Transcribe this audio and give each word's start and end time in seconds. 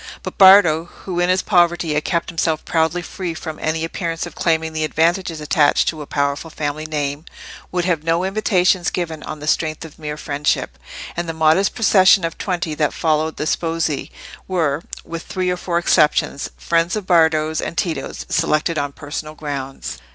But 0.23 0.39
Bardo, 0.39 0.85
who 1.05 1.19
in 1.19 1.29
his 1.29 1.43
poverty 1.43 1.93
had 1.93 2.03
kept 2.05 2.29
himself 2.29 2.65
proudly 2.65 3.03
free 3.03 3.35
from 3.35 3.59
any 3.59 3.83
appearance 3.85 4.25
of 4.25 4.33
claiming 4.33 4.73
the 4.73 4.83
advantages 4.83 5.39
attached 5.39 5.87
to 5.89 6.01
a 6.01 6.07
powerful 6.07 6.49
family 6.49 6.87
name, 6.87 7.23
would 7.71 7.85
have 7.85 8.03
no 8.03 8.23
invitations 8.23 8.89
given 8.89 9.21
on 9.21 9.41
the 9.41 9.45
strength 9.47 9.85
of 9.85 9.99
mere 9.99 10.17
friendship; 10.17 10.79
and 11.15 11.29
the 11.29 11.33
modest 11.33 11.75
procession 11.75 12.25
of 12.25 12.39
twenty 12.39 12.73
that 12.73 12.95
followed 12.95 13.37
the 13.37 13.45
sposi 13.45 14.09
were, 14.47 14.81
with 15.05 15.21
three 15.21 15.51
or 15.51 15.57
four 15.57 15.77
exceptions, 15.77 16.49
friends 16.57 16.95
of 16.95 17.05
Bardo's 17.05 17.61
and 17.61 17.77
Tito's 17.77 18.25
selected 18.27 18.79
on 18.79 18.93
personal 18.93 19.35
grounds. 19.35 19.99